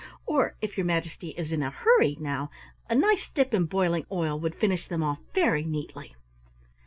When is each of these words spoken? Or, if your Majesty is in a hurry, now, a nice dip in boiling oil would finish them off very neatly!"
Or, 0.25 0.55
if 0.61 0.79
your 0.79 0.85
Majesty 0.87 1.29
is 1.37 1.51
in 1.51 1.61
a 1.61 1.69
hurry, 1.69 2.17
now, 2.19 2.49
a 2.89 2.95
nice 2.95 3.29
dip 3.29 3.53
in 3.53 3.65
boiling 3.67 4.07
oil 4.11 4.39
would 4.39 4.55
finish 4.55 4.87
them 4.87 5.03
off 5.03 5.19
very 5.35 5.63
neatly!" 5.63 6.15